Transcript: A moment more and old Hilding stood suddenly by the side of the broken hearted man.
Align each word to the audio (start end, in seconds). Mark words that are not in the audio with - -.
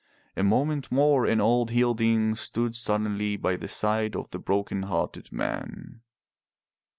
A 0.35 0.41
moment 0.41 0.91
more 0.91 1.27
and 1.27 1.39
old 1.39 1.69
Hilding 1.69 2.33
stood 2.35 2.73
suddenly 2.75 3.37
by 3.37 3.55
the 3.55 3.67
side 3.67 4.15
of 4.15 4.31
the 4.31 4.39
broken 4.39 4.81
hearted 4.81 5.31
man. 5.31 6.01